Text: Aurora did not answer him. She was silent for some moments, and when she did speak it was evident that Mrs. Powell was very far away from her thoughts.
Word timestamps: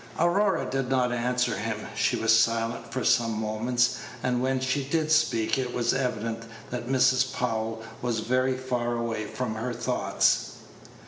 Aurora 0.17 0.65
did 0.67 0.89
not 0.89 1.11
answer 1.11 1.55
him. 1.57 1.77
She 1.95 2.15
was 2.15 2.35
silent 2.35 2.91
for 2.91 3.03
some 3.05 3.39
moments, 3.39 3.99
and 4.23 4.41
when 4.41 4.59
she 4.59 4.83
did 4.83 5.11
speak 5.11 5.59
it 5.59 5.75
was 5.75 5.93
evident 5.93 6.45
that 6.71 6.87
Mrs. 6.87 7.31
Powell 7.31 7.83
was 8.01 8.21
very 8.21 8.57
far 8.57 8.95
away 8.97 9.27
from 9.27 9.53
her 9.53 9.73
thoughts. 9.73 10.53